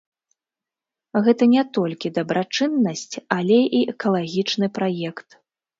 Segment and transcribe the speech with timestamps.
[1.27, 5.29] Гэта не толькі дабрачыннасць, але і экалагічны праект.